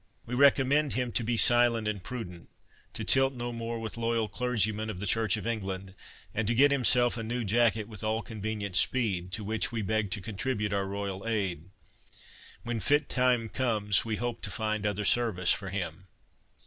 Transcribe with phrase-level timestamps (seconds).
[0.25, 4.99] We recommend him to be silent and prudent—to tilt no more with loyal clergymen of
[4.99, 5.93] the Church of England,
[6.33, 10.09] and to get himself a new jacket with all convenient speed, to which we beg
[10.09, 11.69] to contribute our royal aid.
[12.63, 16.07] When fit time comes, we hope to find other service for him."